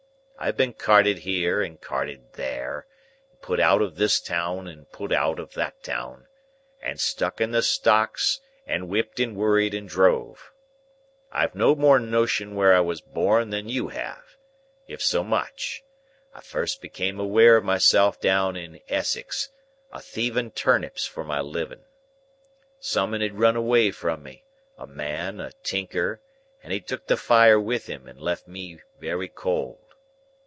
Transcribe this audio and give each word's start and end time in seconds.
I've 0.43 0.57
been 0.57 0.73
carted 0.73 1.19
here 1.19 1.61
and 1.61 1.79
carted 1.79 2.33
there, 2.33 2.87
and 3.29 3.39
put 3.43 3.59
out 3.59 3.79
of 3.79 3.95
this 3.97 4.19
town, 4.19 4.67
and 4.67 4.91
put 4.91 5.11
out 5.11 5.37
of 5.39 5.53
that 5.53 5.83
town, 5.83 6.25
and 6.81 6.99
stuck 6.99 7.39
in 7.39 7.51
the 7.51 7.61
stocks, 7.61 8.39
and 8.65 8.89
whipped 8.89 9.19
and 9.19 9.35
worried 9.35 9.75
and 9.75 9.87
drove. 9.87 10.51
I've 11.31 11.53
no 11.53 11.75
more 11.75 11.99
notion 11.99 12.55
where 12.55 12.73
I 12.73 12.79
was 12.79 13.01
born 13.01 13.51
than 13.51 13.69
you 13.69 13.89
have—if 13.89 14.99
so 14.99 15.23
much. 15.23 15.83
I 16.33 16.41
first 16.41 16.81
become 16.81 17.19
aware 17.19 17.55
of 17.55 17.63
myself 17.63 18.19
down 18.19 18.55
in 18.55 18.81
Essex, 18.89 19.49
a 19.91 20.01
thieving 20.01 20.49
turnips 20.49 21.05
for 21.05 21.23
my 21.23 21.39
living. 21.39 21.85
Summun 22.79 23.21
had 23.21 23.37
run 23.37 23.55
away 23.55 23.91
from 23.91 24.23
me—a 24.23 24.87
man—a 24.87 25.51
tinker—and 25.61 26.73
he'd 26.73 26.87
took 26.87 27.05
the 27.05 27.15
fire 27.15 27.59
with 27.59 27.85
him, 27.85 28.07
and 28.07 28.19
left 28.19 28.47
me 28.47 28.81
wery 28.99 29.27
cold. 29.29 29.77